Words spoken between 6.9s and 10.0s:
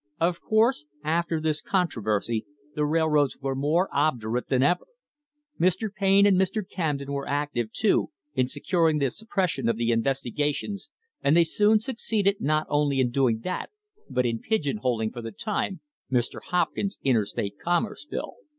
were active, too, in securing the suppression of the